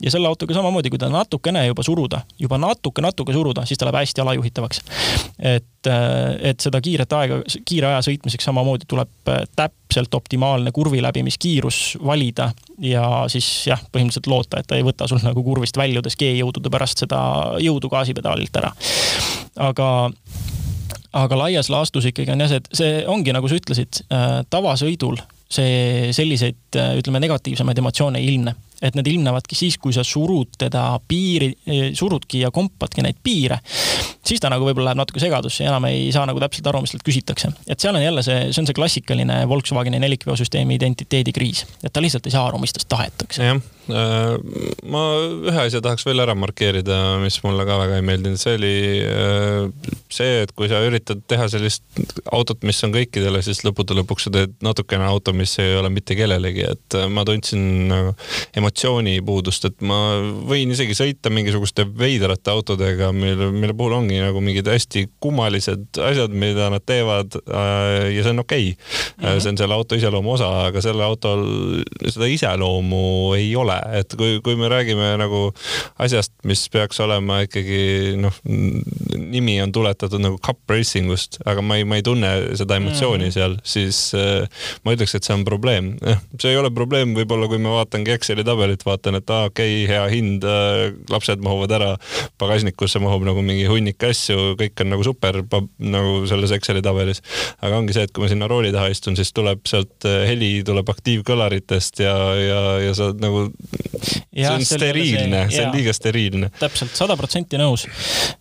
[0.04, 4.02] ja selle autoga samamoodi, kui ta natukene juba suruda, juba natuke-natuke suruda, siis ta läheb
[4.02, 4.82] hästi alajuhitavaks.
[5.40, 5.92] et,
[6.42, 13.26] et seda kiiret aega, kiire aja sõitmiseks samamoodi tuleb täpselt optimaalne kurvi läbimiskiirus valida ja
[13.32, 17.20] siis jah, põhimõtteliselt loota, et ta ei võta sul nagu kurvist väljudes G-jõudude pärast seda
[17.64, 18.74] jõudu gaasipedaalilt ära.
[19.56, 19.90] aga
[21.14, 24.02] aga laias laastus ikkagi on jah see, et see ongi, nagu sa ütlesid
[24.54, 25.20] tavasõidul
[25.54, 30.58] see selliseid, äh, ütleme, negatiivsemaid emotsioone ei ilmne et need ilmnevadki siis, kui sa surud
[30.60, 31.54] teda piiri,
[31.96, 33.60] surudki ja kompadki neid piire,
[34.28, 36.92] siis ta nagu võib-olla läheb natuke segadusse ja enam ei saa nagu täpselt aru, mis
[36.92, 37.54] talt küsitakse.
[37.68, 42.28] et seal on jälle see, see on see klassikaline Volkswageni nelikveosüsteemi identiteedikriis, et ta lihtsalt
[42.28, 43.44] ei saa aru, mis tast tahetakse.
[43.44, 45.04] jah, äh, ma
[45.50, 49.94] ühe asja tahaks veel ära markeerida, mis mulle ka väga ei meeldinud, see oli äh,
[50.14, 51.84] see, et kui sa üritad teha sellist
[52.32, 56.18] autot, mis on kõikidele, siis lõppude lõpuks sa teed natukene auto, mis ei ole mitte
[56.20, 57.92] kellelegi, et äh, ma tundsin
[58.56, 59.98] emotsiooni emotsioonipuudust, et ma
[60.48, 66.34] võin isegi sõita mingisuguste veidrate autodega, mille, mille puhul ongi nagu mingid hästi kummalised asjad,
[66.34, 67.38] mida nad teevad.
[67.48, 68.76] Äh, ja see on okei okay.
[68.76, 69.42] mm, -hmm.
[69.42, 71.46] see on selle auto iseloomu osa, aga selle autol
[72.08, 75.46] seda iseloomu ei ole, et kui, kui me räägime nagu
[76.02, 81.80] asjast, mis peaks olema ikkagi noh, nimi on tuletatud nagu cup racing ust, aga ma
[81.80, 84.44] ei, ma ei tunne seda emotsiooni mm seal, siis äh,
[84.86, 85.94] ma ütleks, et see on probleem.
[86.42, 89.88] see ei ole probleem, võib-olla kui ma vaatangi Exceli tabelit vaatan, et aa, okei okay,,
[89.90, 91.90] hea hind, äh, lapsed mahuvad ära,
[92.42, 97.24] pagasnikusse mahub nagu mingi hunnik asju, kõik on nagu super nagu selles Exceli tabelis.
[97.64, 100.52] aga ongi see, et kui ma sinna rooli taha istun, siis tuleb sealt äh, heli
[100.68, 106.50] tuleb aktiivkõlaritest ja, ja, ja sa nagu see on steriilne, see on liiga steriilne.
[106.60, 107.86] täpselt, sada protsenti nõus.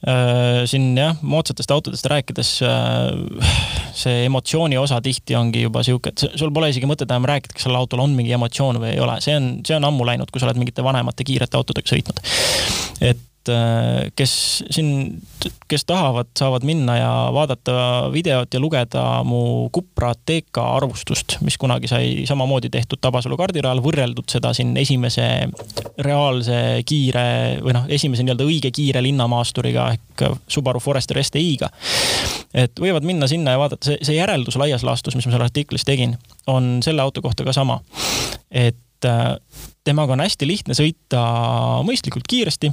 [0.09, 3.53] Äh, siin jah, moodsatest autodest rääkides, äh,
[3.97, 7.67] see emotsiooni osa tihti ongi juba sihuke, et sul pole isegi mõtet enam rääkida, kas
[7.67, 10.43] sellel autol on mingi emotsioon või ei ole, see on, see on ammu läinud, kui
[10.43, 12.25] sa oled mingite vanemate kiirete autodega sõitnud.
[13.03, 15.19] et Äh, kes siin,
[15.69, 17.73] kes tahavad, saavad minna ja vaadata
[18.13, 24.31] videot ja lugeda mu Cupra TK arvustust, mis kunagi sai samamoodi tehtud Tabasalu kardirajal, võrreldud
[24.31, 25.27] seda siin esimese
[26.07, 27.25] reaalse kiire
[27.65, 31.73] või noh, esimese nii-öelda õige kiire linnamaasturiga ehk Subaru Forester STI-ga.
[32.55, 35.83] et võivad minna sinna ja vaadata, see, see järeldus laias laastus, mis ma seal artiklis
[35.89, 36.15] tegin,
[36.47, 37.81] on selle auto kohta ka sama.
[38.51, 39.35] et äh,
[39.83, 41.25] temaga on hästi lihtne sõita
[41.83, 42.71] mõistlikult kiiresti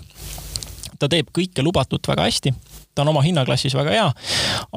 [0.99, 2.53] ta teeb kõike lubatut väga hästi,
[2.95, 4.07] ta on oma hinnaklassis väga hea,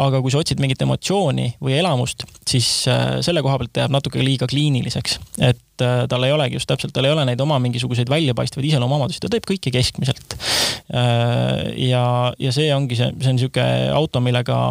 [0.05, 4.23] aga kui sa otsid mingit emotsiooni või elamust, siis äh, selle koha pealt jääb natuke
[4.23, 5.19] liiga kliiniliseks.
[5.41, 9.23] et äh, tal ei olegi just täpselt, tal ei ole neid oma mingisuguseid väljapaistvaid iseloomuomadusi,
[9.23, 10.37] ta teeb kõike keskmiselt.
[10.95, 12.05] Äh, ja,
[12.39, 14.63] ja see ongi see, see on niisugune auto, millega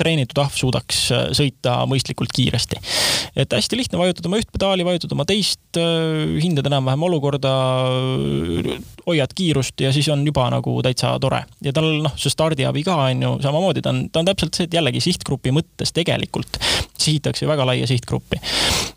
[0.00, 2.80] treenitud ahv suudaks äh, sõita mõistlikult kiiresti.
[3.36, 7.52] et hästi lihtne, vajutad oma üht pedaali, vajutad oma teist, äh, hindad enam-vähem olukorda,
[9.06, 11.44] hoiad kiirust ja siis on juba nagu täitsa tore.
[11.64, 14.68] ja tal noh, see stardiabi ka on ju samamoodi, ta on, ta on täpselt see,
[14.70, 16.60] et jällegi sihtgrupi mõttes tegelikult
[17.00, 18.40] sihitakse väga laia sihtgruppi.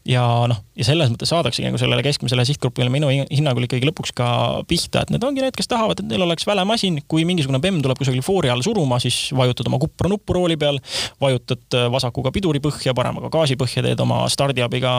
[0.07, 4.27] Ja noh, ja selles mõttes saadaksegi nagu sellele keskmisele sihtgrupile minu hinnangul ikkagi lõpuks ka
[4.67, 7.79] pihta, et need ongi need, kes tahavad, et neil oleks väle masin, kui mingisugune bemm
[7.83, 10.81] tuleb kusagil foori all suruma, siis vajutad oma kupra nuppu rooli peal,
[11.23, 14.97] vajutad äh, vasakuga piduri põhja, paremaga gaasi põhja, teed oma stardiabiga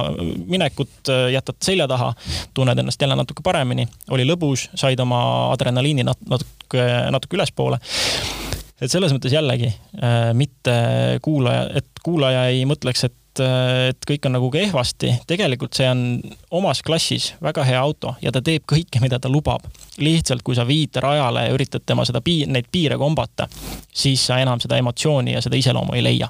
[0.48, 2.14] minekut, äh, jätad selja taha,
[2.56, 5.20] tunned ennast jälle natuke paremini, oli lõbus, said oma
[5.52, 7.80] adrenaliini natuke, natuke ülespoole.
[8.82, 10.78] Et selles mõttes jällegi äh, mitte
[11.22, 16.04] kuulaja, et kuulaja ei mõtleks, et et kõik on nagu kehvasti, tegelikult see on
[16.54, 19.66] omas klassis väga hea auto ja ta teeb kõike, mida ta lubab.
[19.98, 23.48] lihtsalt, kui sa viid rajale ja üritad tema seda piir, neid piire kombata,
[23.92, 26.28] siis sa enam seda emotsiooni ja seda iseloomu ei leia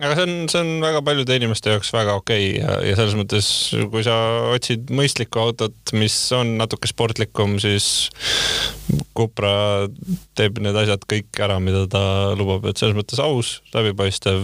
[0.00, 2.62] aga see on, see on väga paljude inimeste jaoks väga okei okay.
[2.62, 3.48] ja, ja selles mõttes,
[3.92, 4.16] kui sa
[4.50, 8.08] otsid mõistlikku autot, mis on natuke sportlikum, siis
[9.14, 9.86] Cupra
[10.36, 12.02] teeb need asjad kõik ära, mida ta
[12.36, 14.42] lubab, et selles mõttes aus, läbipaistev,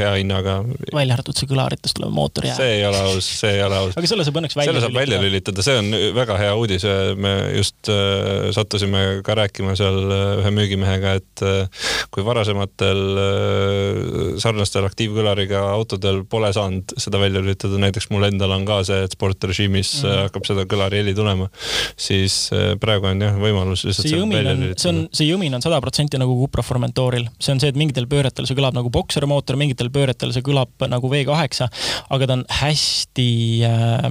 [0.00, 0.60] hea hinnaga.
[0.96, 2.56] välja arvatud see kõlaritest tulev mootori hääl.
[2.58, 3.98] see ei ole aus, see ei ole aus.
[4.00, 6.86] aga selle saab õnneks välja selle saab välja lülitada, see on väga hea uudis.
[7.20, 10.00] me just äh, sattusime ka rääkima seal
[10.40, 17.78] ühe müügimehega, et äh, kui varasematel äh, sarnastel aktiivkõlariga autodel pole saanud seda välja lülitada,
[17.82, 20.26] näiteks mul endal on ka see, et sportrežiimis mm -hmm.
[20.26, 21.48] hakkab seda kõlari heli tulema,
[21.96, 25.62] siis äh, praegu on jah võimalus lihtsalt see jõmin on, see on, see jõmin on
[25.62, 29.56] sada protsenti nagu Cupra Formentoril, see on see, et mingitel pööretel see kõlab nagu boksermootor,
[29.56, 31.68] mingitel pööretel see kõlab nagu V8,
[32.10, 33.28] aga ta on hästi
[33.66, 34.08] äh,,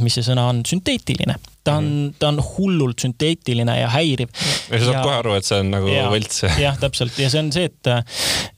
[0.00, 2.18] mis see sõna on, sünteetiline ta on, mhm.
[2.20, 4.32] ta on hullult sünteetiline ja häiriv.
[4.32, 6.44] ja sa saad kohe aru, et see on nagu võlts.
[6.64, 7.90] jah, täpselt ja see on see, et,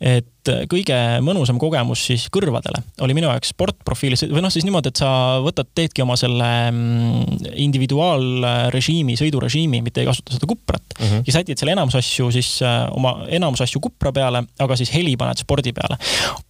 [0.00, 5.02] et kõige mõnusam kogemus siis kõrvadele oli minu jaoks sportprofiilis või noh, siis niimoodi, et
[5.02, 5.10] sa
[5.44, 11.28] võtad, teedki oma selle mm, individuaalrežiimi, sõidurežiimi, mitte ei kasuta seda kuprat mm -hmm.
[11.28, 15.16] ja sätid selle enamus asju siis äh, oma enamus asju kupra peale, aga siis heli
[15.20, 15.98] paned spordi peale.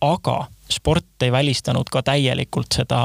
[0.01, 0.39] aga
[0.75, 3.01] sport ei välistanud ka täielikult seda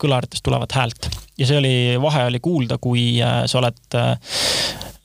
[0.00, 4.10] kõlaritest tulevat häält ja see oli, vahe oli kuulda, kui äh, sa oled äh,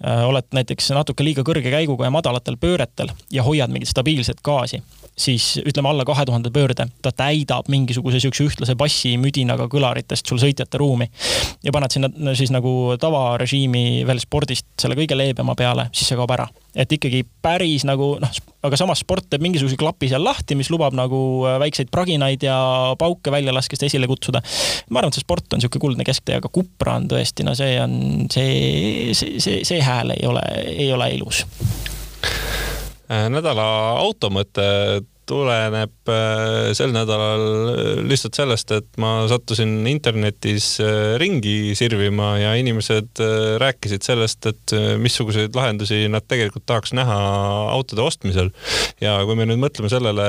[0.03, 4.81] äh, oled näiteks natuke liiga kõrge käiguga ja madalatel pööretel ja hoiad mingit stabiilset gaasi,
[5.17, 10.81] siis ütleme alla kahe tuhande pöörde, ta täidab mingisuguse siukse ühtlase bassimüdinaga kõlaritest sul sõitjate
[10.81, 11.09] ruumi.
[11.63, 16.35] ja paned sinna siis nagu tavarežiimi veel spordist selle kõige leebema peale, siis see kaob
[16.35, 20.69] ära et ikkagi päris nagu noh, aga samas sport teeb mingisuguse klapi seal lahti, mis
[20.73, 22.57] lubab nagu äh, väikseid praginaid ja
[22.99, 24.41] pauke väljalaskest esile kutsuda.
[24.89, 27.79] ma arvan, et see sport on niisugune kuldne kesktee, aga Cupra on tõesti, no see
[27.81, 27.97] on,
[28.31, 30.43] see, see, see, see hääl ei ole,
[30.75, 31.45] ei ole ilus
[33.09, 33.67] äh, nädala
[34.03, 34.65] automõte
[35.29, 42.53] tuleneb äh, sel nädalal äh, lihtsalt sellest, et ma sattusin internetis äh, ringi sirvima ja
[42.59, 43.21] inimesed
[43.61, 47.15] rääkisid sellest, et missuguseid lahendusi nad tegelikult tahaks näha
[47.73, 48.51] autode ostmisel.
[49.01, 50.27] ja kui me nüüd mõtleme sellele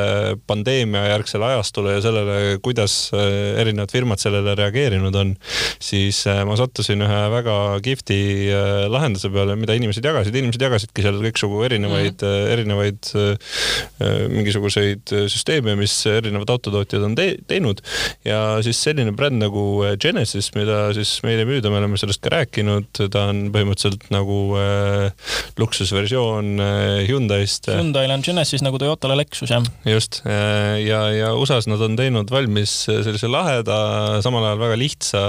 [0.48, 5.34] pandeemia järgsele ajastule ja sellele, kuidas erinevad firmad sellele reageerinud on,
[5.82, 8.18] siis ma sattusin ühe väga kihvti
[8.92, 13.12] lahenduse peale, mida inimesed jagasid, inimesed jagasidki seal kõiksugu erinevaid mm., erinevaid
[14.32, 17.82] mingisuguseid edukaid süsteeme, mis erinevad autotootjad on te teinud
[18.26, 22.88] ja siis selline bränd nagu Genesis, mida siis meile müüda, me oleme sellest ka rääkinud,
[23.12, 27.70] ta on põhimõtteliselt nagu äh, luksusversioon äh, Hyundai'st.
[27.72, 29.64] Hyundai'l on Genesis nagu Toyota'l Lexus, jah.
[29.86, 35.24] just äh, ja, ja USA-s nad on teinud valmis sellise laheda, samal ajal väga lihtsa,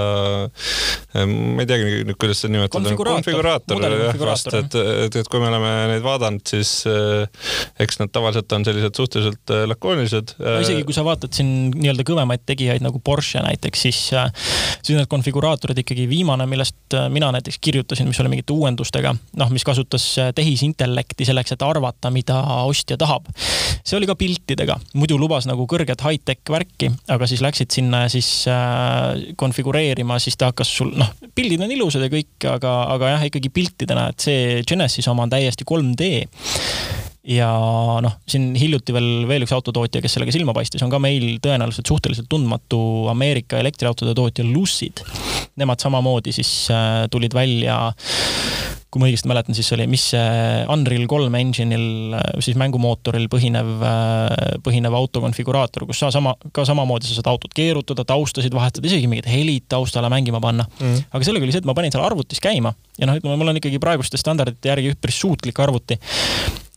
[1.14, 2.78] äh, ma ei teagi nüüd, kuidas seda nimetada.
[2.78, 3.24] konfiguraator.
[3.24, 7.26] konfiguraator, jah, vast, et, et, et kui me oleme neid vaadanud, siis äh,
[7.82, 10.58] eks nad tavaliselt on sellised suhteliselt äh, lakoonilised no,.
[10.62, 15.82] isegi kui sa vaatad siin nii-öelda kõvemaid tegijaid nagu Porsche näiteks, siis, siis need konfiguraatorid
[15.84, 21.54] ikkagi viimane, millest mina näiteks kirjutasin, mis oli mingite uuendustega, noh, mis kasutas tehisintellekti selleks,
[21.54, 23.28] et arvata, mida ostja tahab.
[23.84, 28.12] see oli ka piltidega, muidu lubas nagu kõrget high-tech värki, aga siis läksid sinna ja
[28.12, 33.14] siis äh, konfigureerima, siis ta hakkas sul, noh, pildid on ilusad ja kõik, aga, aga
[33.14, 36.10] jah, ikkagi piltidena, et see Genesis oma on täiesti 3D
[37.28, 37.48] ja
[38.04, 41.90] noh, siin hiljuti veel, veel üks autotootja, kes sellega silma paistis, on ka meil tõenäoliselt
[41.90, 42.80] suhteliselt tundmatu
[43.12, 45.04] Ameerika elektriautode tootja Lucid.
[45.60, 47.78] Nemad samamoodi siis äh, tulid välja
[48.88, 50.28] kui ma õigesti mäletan, siis oli, mis see
[50.72, 52.14] Unreal kolme engine'il,
[52.44, 53.68] siis mängumootoril põhinev,
[54.64, 59.10] põhinev auto konfiguraator, kus sa sama, ka samamoodi sa saad autot keerutada, taustasid vahetada, isegi
[59.10, 60.64] mingid helid taustale mängima panna.
[60.80, 61.04] Mm..
[61.12, 63.60] aga sellega oli see, et ma panin seal arvutis käima ja noh, ütleme, mul on
[63.60, 65.98] ikkagi praeguste standardite järgi üpris suutlik arvuti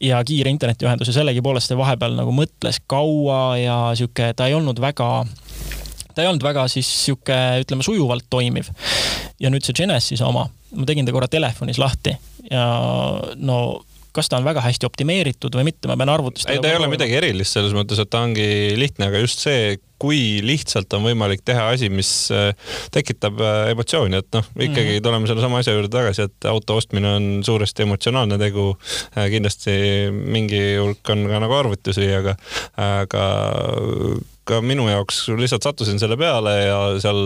[0.02, 4.82] ja kiire internetiühendus ja sellegipoolest see vahepeal nagu mõtles kaua ja sihuke, ta ei olnud
[4.82, 5.10] väga
[6.16, 8.72] ta ei olnud väga siis sihuke, ütleme, sujuvalt toimiv.
[9.40, 12.16] ja nüüd see Genesis oma, ma tegin ta korra telefonis lahti
[12.50, 12.66] ja
[13.38, 13.62] no
[14.15, 16.50] kas ta on väga hästi optimeeritud või mitte, ma pean arvutist.
[16.50, 18.45] ei, ta ei ole midagi erilist selles mõttes, et ta ongi
[18.80, 22.52] lihtne, aga just see, kui lihtsalt on võimalik teha asi, mis äh,
[22.93, 27.10] tekitab äh, emotsiooni, et noh, ikkagi mm tuleme sellesama asja juurde tagasi, et auto ostmine
[27.17, 28.67] on suuresti emotsionaalne tegu.
[29.15, 29.74] Äh, kindlasti
[30.12, 32.36] mingi hulk on ka nagu arvutusi, aga,
[32.82, 33.26] aga
[34.47, 37.19] ka minu jaoks lihtsalt sattusin selle peale ja seal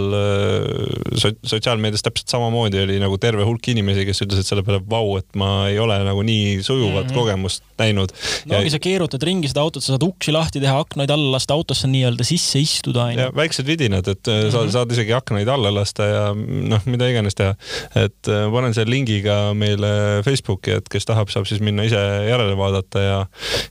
[1.16, 5.30] so sotsiaalmeedias täpselt samamoodi oli nagu terve hulk inimesi, kes ütlesid selle peale, vau, et
[5.40, 7.16] ma ei ole nagu nii sujuvat mm -hmm.
[7.16, 8.14] kogemust näinud.
[8.50, 11.58] no ongi, sa keerutad ringi seda autot, sa saad uksi lahti teha, aknaid alla lasta,
[11.58, 13.10] autosse nii-öelda sisse istuda.
[13.16, 14.52] ja väiksed vidinad, et mm -hmm.
[14.52, 17.56] sa saad isegi aknaid alla lasta ja noh, mida iganes teha.
[17.96, 22.58] et panen selle lingi ka meile Facebooki, et kes tahab, saab siis minna ise järele
[22.58, 23.20] vaadata ja,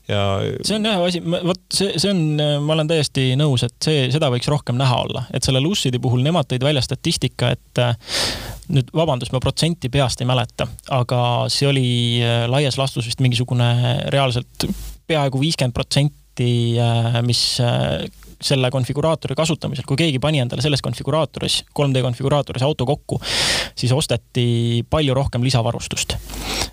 [0.09, 0.23] ja.
[0.63, 2.23] see on jah asi, vot see, see on,
[2.67, 6.01] ma olen täiesti nõus nõus, et see, seda võiks rohkem näha olla, et selle Lucidi
[6.03, 7.97] puhul nemad tõid välja statistika, et äh,
[8.73, 11.21] nüüd vabandust, ma protsenti peast ei mäleta, aga
[11.53, 11.87] see oli
[12.25, 13.71] äh, laias laastus vist mingisugune
[14.15, 14.69] reaalselt
[15.07, 17.45] peaaegu viiskümmend protsenti, äh, mis
[18.45, 23.21] selle konfiguraatori kasutamisel, kui keegi pani endale selles konfiguraatoris, 3D konfiguraatoris auto kokku,
[23.77, 26.17] siis osteti palju rohkem lisavarustust.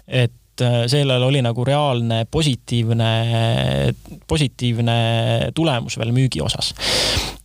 [0.08, 3.12] et äh, sellel oli nagu reaalne positiivne,
[4.28, 4.98] positiivne
[5.56, 6.74] tulemus veel müügi osas.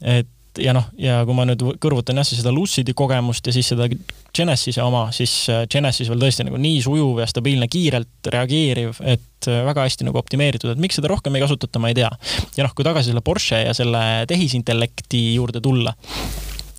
[0.03, 0.29] et
[0.63, 3.89] ja noh, ja kui ma nüüd kõrvutan jah, siis seda Lucidi kogemust ja siis seda
[4.37, 9.49] Genesis'e oma, siis äh, Genesis veel tõesti nagu nii sujuv ja stabiilne, kiirelt reageeriv, et
[9.51, 12.11] äh, väga hästi nagu optimeeritud, et miks seda rohkem ei kasutata, ma ei tea.
[12.57, 15.95] ja noh, kui tagasi selle Porsche ja selle tehisintellekti juurde tulla,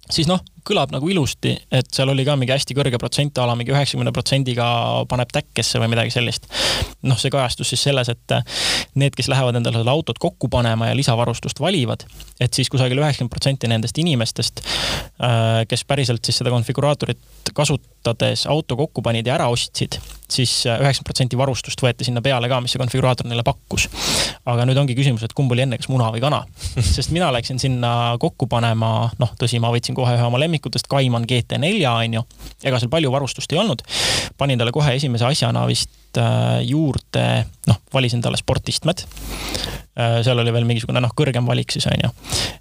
[0.10, 4.12] siis noh, kõlab nagu ilusti, et seal oli ka mingi hästi kõrge protsentala, mingi üheksakümne
[4.16, 4.68] protsendiga
[5.10, 6.50] paneb täkkesse või midagi sellist.
[7.08, 8.36] noh, see kajastus siis selles, et
[9.00, 12.04] need, kes lähevad endale seda autot kokku panema ja lisavarustust valivad,
[12.42, 14.64] et siis kusagil üheksakümmend protsenti nendest inimestest,
[15.24, 20.00] äh, kes päriselt siis seda konfiguraatorit kasutades auto kokku panid ja ära ostsid,
[20.30, 23.88] siis üheksakümmend protsenti varustust võeti sinna peale ka, mis see konfiguraator neile pakkus.
[24.48, 26.44] aga nüüd ongi küsimus, et kumb oli enne, kas muna või kana
[26.96, 30.88] sest mina läksin sinna kokku panema, noh, tõsi, ma võtsin kohe ühe oma lemmik lemmikutest
[30.90, 32.24] Cayman GT4 on ju.
[32.64, 33.82] ega seal palju varustust ei olnud.
[34.38, 40.54] panin talle kohe esimese asjana vist äh, juurde, noh, valisin talle sportistmed äh, seal oli
[40.54, 42.10] veel mingisugune noh, kõrgem valik siis onju.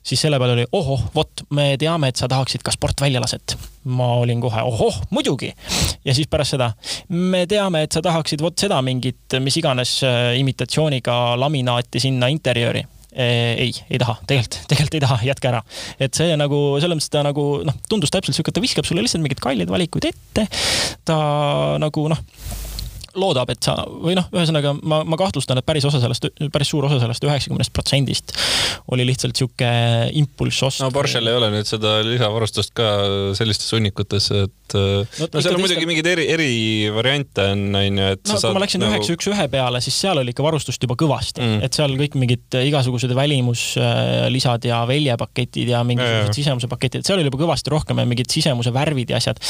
[0.03, 3.57] siis selle peale oli ohoh, vot me teame, et sa tahaksid ka sportväljalased.
[3.85, 5.53] ma olin kohe ohoh, muidugi.
[6.05, 6.73] ja siis pärast seda,
[7.09, 12.85] me teame, et sa tahaksid vot seda mingit, mis iganes äh, imitatsiooniga laminaati sinna interjööri
[13.17, 15.63] ei, ei taha, tegelikult, tegelikult ei taha, jätke ära.
[16.03, 19.25] et see nagu, selles mõttes ta nagu noh, tundus täpselt sihuke, ta viskab sulle lihtsalt
[19.25, 20.47] mingeid kalleid valikuid ette.
[21.09, 21.19] ta
[21.83, 22.25] nagu noh
[23.17, 26.87] loodab, et sa või noh, ühesõnaga ma, ma kahtlustan, et päris osa sellest, päris suur
[26.89, 28.35] osa sellest üheksakümnest protsendist
[28.93, 29.69] oli lihtsalt sihuke
[30.19, 30.87] impulss osta.
[30.87, 32.91] no Porsche'l ei ole nüüd seda lisavarustust ka
[33.39, 38.31] sellistes hunnikutes, et no, no seal on muidugi mingeid eri, erivariante on, on ju, et
[38.31, 38.97] no kui ma läksin nagu...
[38.97, 42.17] üheksa üks ühe peale, siis seal oli ikka varustust juba kõvasti mm., et seal kõik
[42.21, 48.03] mingid igasugused välimuslisad ja väljapaketid ja mingisugused sisemuse paketid, et seal oli juba kõvasti rohkem
[48.03, 49.41] ja mingid sisemuse värvid ja asjad.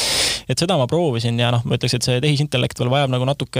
[0.47, 3.56] et seda ma proovisin ja noh, ma ütleks, et see tehisintellekt veel vajab nagu natuke,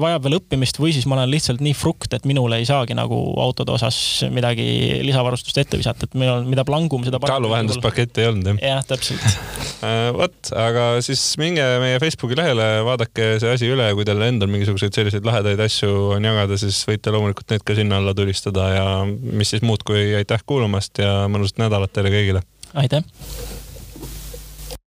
[0.00, 3.18] vajab veel õppimist või siis ma olen lihtsalt nii frukt, et minul ei saagi nagu
[3.42, 3.96] autode osas
[4.32, 4.66] midagi
[5.06, 8.60] lisavarustust ette visata, et meil on, mida plangum, seda kaaluvahenduspaketti ei olnud jah?
[8.70, 9.24] jah, täpselt
[9.86, 14.52] äh, vot, aga siis minge meie Facebooki lehele, vaadake see asi üle, kui teil endal
[14.52, 18.86] mingisuguseid selliseid lahedaid asju on jagada, siis võite loomulikult need ka sinna alla tulistada ja
[19.06, 22.44] mis siis muud kui aitäh kuulamast ja mõnusat nädalat teile kõigile.
[22.74, 23.04] aitäh